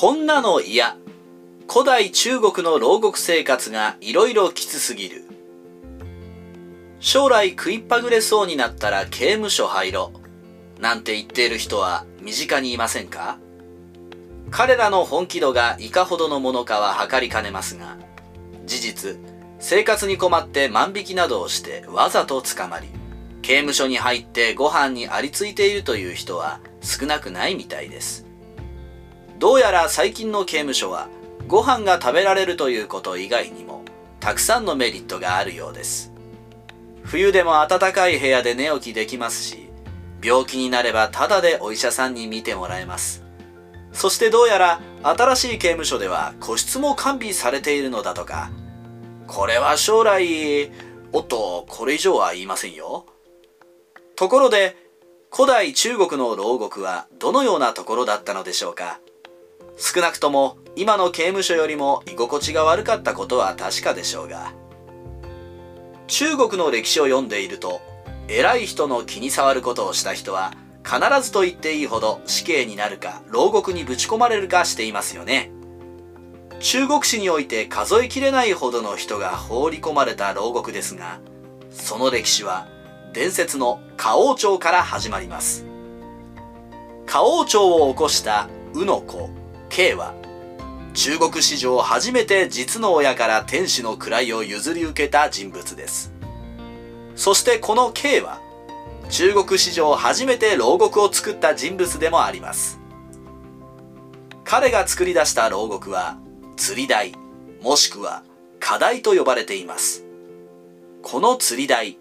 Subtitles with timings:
[0.00, 0.96] こんなの嫌。
[1.68, 5.24] 古代中国の牢獄生活がいろいろきつすぎる。
[7.00, 10.12] 将来食いっぱぐれそうになったら刑務所入ろ。
[10.78, 13.40] なんて言っている人は身近にいませんか？
[14.52, 17.96] 彼らの本気度がいかほどのものかは測りかねますが、
[18.66, 19.16] 事実、
[19.58, 22.86] 生活に困って万引きなどをしてわざと捕まり、
[23.42, 28.27] 刑務所に入ってご飯にありついているという人は少なくないみたいです。
[29.38, 31.08] どうやら最近の刑務所は
[31.46, 33.84] ご飯が食べられるということ以外にも
[34.18, 36.12] たくさんのメリットがあるようです。
[37.04, 39.70] 冬でも暖かい部屋で寝起きできますし、
[40.22, 43.24] 病気になればタダでお医者さんに見てもらえます。
[43.92, 48.50] そしてどうやら新しい刑務所では個室も完備されているのだとか。
[49.28, 50.70] これは将来、
[51.12, 53.06] おっと、これ以上は言いませんよ。
[54.16, 54.76] ところで、
[55.30, 58.98] 古代中国の牢獄はどのようなところだったのでしょうか
[59.78, 64.52] 少なくとも今の刑務所よりも居心地が悪かったことは確かでしょうが
[66.08, 67.80] 中国の歴史を読んでいると
[68.26, 70.52] 偉い人の気に障ることをした人は
[70.84, 75.50] 必ずと言っていいほど死刑になるか牢獄にぶち込まれるかしていますよね。
[76.60, 81.20] 中国史において数えきれないほどの人が放り込まれた牢獄ですが
[81.70, 82.66] その歴史は
[83.12, 85.66] 伝説の花王朝から始まります。
[87.06, 89.37] 花王朝を起こした宇の子。
[89.68, 90.14] K は
[90.94, 96.12] 中国史上初めて実の親から天使の位を譲り受けた人物です。
[97.14, 98.40] そしてこの K は
[99.10, 102.80] 中国史上初めて牢獄を作った人物でもあります。
[104.44, 106.18] 彼が作り出した牢獄は
[106.56, 107.12] 釣り台
[107.62, 108.22] もしくは
[108.60, 110.04] 課題と呼ばれています。
[111.02, 111.98] この釣り台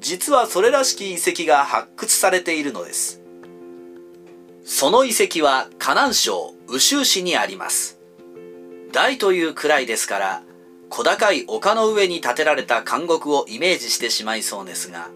[0.00, 3.22] 実はそれらしき遺跡が発掘されているのです。
[4.64, 7.98] その遺跡は河南省宇州市にあります。
[8.92, 10.42] 大というくらいですから、
[10.88, 15.08] 小高い丘の上に建てられた監獄をイメージしてしまいそうですが、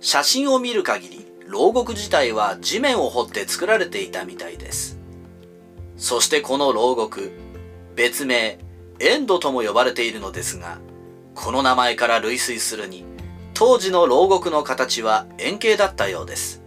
[0.00, 4.98] 写真を見る限り、牢獄自体は地面を掘って作られていたみたいです。
[5.96, 7.32] そしてこの牢獄、
[7.94, 8.58] 別名、
[9.00, 10.78] エンドとも呼ばれているのですが、
[11.34, 13.04] この名前から類推するに、
[13.54, 16.62] 当時の牢獄の形は円形だったようです。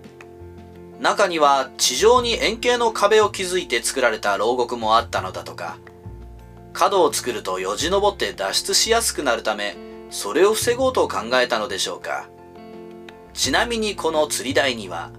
[1.00, 5.78] 中には地上に円形の壁を築いて作られた牢獄もあったのだとか。
[6.74, 9.76] 角を作るとよじ登って脱出しやすくなるため
[10.12, 12.30] それを防ごうと考えたのでしょうか。
[13.34, 15.12] ちなみにこの釣り台には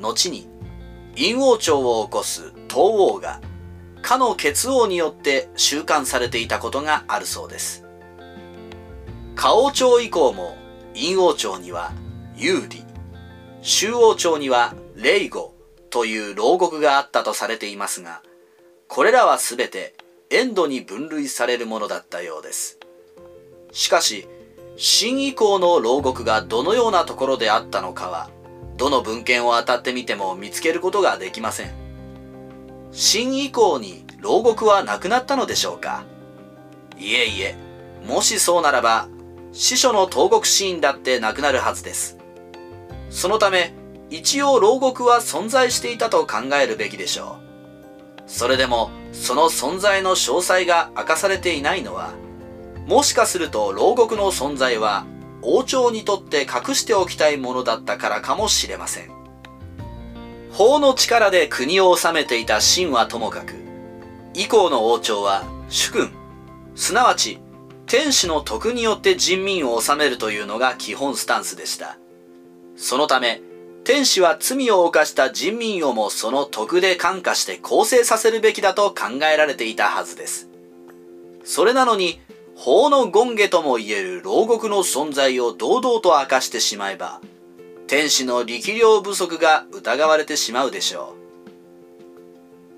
[0.00, 0.48] 後に
[1.16, 3.40] 陰王朝を起こす東王が
[4.02, 7.84] かの血王によって収監されていたことがあるそうです。
[9.34, 10.56] 花王朝以降も
[10.94, 11.92] 陰王朝には
[12.36, 12.84] 有利
[13.62, 15.54] 周王朝には霊語
[15.90, 18.22] という牢獄があったとされていますが、
[18.88, 19.94] これらはすべて
[20.30, 22.78] エンドに分類されるものだったようです。
[23.72, 24.28] しかし、
[24.76, 28.30] 新以降の牢獄がどのようなところであったのかは、
[28.76, 31.72] どの文献を当たってみても見つけることができません。
[32.92, 36.04] 新以降に牢獄はなくなったのでしょうか？
[36.98, 37.56] いえいえ、
[38.06, 39.08] もしそうならば、
[39.52, 42.18] 司書の投獄シーンだってなくなるはずです。
[43.10, 43.74] そのため、
[44.16, 48.22] 一応牢獄は存在していたと考えるべきでしょう。
[48.28, 52.12] それでも、その存在の詳細が明かされていないのは、
[52.86, 55.04] もしかすると牢獄の存在は
[55.42, 59.10] 王朝にとって隠しておきたいものだったからかもしれません。
[60.52, 63.54] 法の力で国を治めていた秦はともかく、
[64.32, 66.12] 以降の王朝は主君、
[66.76, 67.40] すなわち
[67.86, 71.98] 天使の徳によって人民を治めるというのが基本スタンスでした。
[72.76, 73.40] そのため、
[73.84, 80.48] 天使は罪を犯した人民をもその徳で感化して構成させるべきだと考えられていたはずです。
[81.44, 82.18] それなのに、
[82.56, 87.20] 法の権下ともいえる牢獄の存在を堂々と明かしてしまえば、
[87.86, 91.14] 天使の力量不足が疑われてしまうでしょ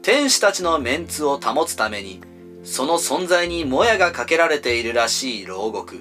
[0.00, 0.02] う。
[0.02, 2.20] 天使たちのメンツを保つために、
[2.64, 6.00] その存在にもやがかけられているらしい牢獄。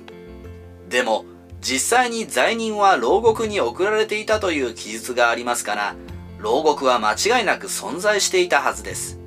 [0.89, 1.25] でも、
[1.65, 5.95] 実際に罪人は牢獄に送られていたという記述がありますから、
[6.37, 9.19] 牢獄は間違いなく存在していたはずです。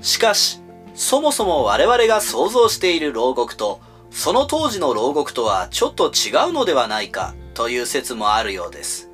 [0.00, 0.60] しかし、
[0.94, 3.80] そもそも我々が想像している牢獄と、
[4.12, 9.10] その当時の牢獄とはちょっと違うのではないかという説もあるようです。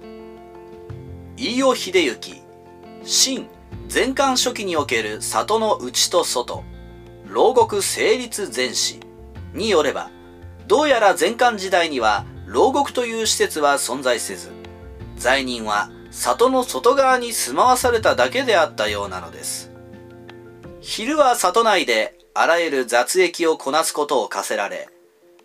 [1.38, 2.42] 飯尾秀幸、
[3.02, 3.46] 新
[3.90, 6.64] 前漢初期における里の内と外、
[7.24, 9.00] 牢獄成立前史
[9.54, 10.10] によれば、
[10.66, 14.50] どうやら前漢時代には牢獄という施設は存在せず、
[15.16, 19.70] 罪人は里の外側に住まわされただけであったようなのです。
[20.80, 24.88] 昼は里内であらゆる雑役をこなすことを課せられ、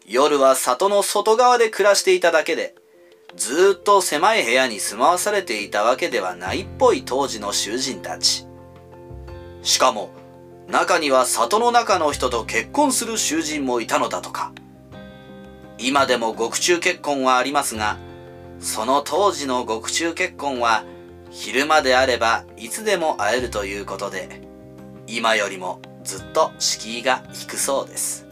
[0.08, 2.76] 夜は里の外側で暮らしていただけで、
[3.36, 8.46] ずっと狭い部屋に住まわされていたわけではないっぽい当時の囚人たち。
[9.62, 10.10] しかも、
[10.68, 14.52] 中には里の中の人と結婚する囚人もいたのだとか。
[15.84, 17.98] 今でも獄中結婚はありますが、
[18.60, 20.86] その当時の獄中結婚は
[21.32, 24.42] 昼間であればいつでも会えるということで、
[25.08, 28.28] 今よりもずっと敷居が低そうです。